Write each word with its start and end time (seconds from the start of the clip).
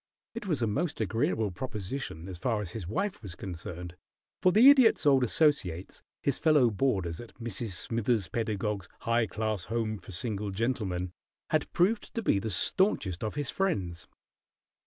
It 0.33 0.47
was 0.47 0.63
a 0.63 0.65
most 0.65 0.99
agreeable 0.99 1.51
proposition 1.51 2.27
as 2.27 2.39
far 2.39 2.59
as 2.59 2.71
his 2.71 2.87
wife 2.87 3.21
was 3.21 3.35
concerned, 3.35 3.95
for 4.41 4.51
the 4.51 4.67
Idiot's 4.67 5.05
old 5.05 5.23
associates, 5.23 6.01
his 6.23 6.39
fellow 6.39 6.71
boarders 6.71 7.21
at 7.21 7.35
Mrs. 7.35 7.73
Smithers 7.73 8.27
Pedagog's 8.27 8.89
"High 9.01 9.27
Class 9.27 9.65
Home 9.65 9.99
for 9.99 10.11
Single 10.11 10.49
Gentlemen," 10.49 11.11
had 11.51 11.71
proved 11.71 12.15
to 12.15 12.23
be 12.23 12.39
the 12.39 12.49
stanchest 12.49 13.23
of 13.23 13.35
his 13.35 13.51
friends. 13.51 14.07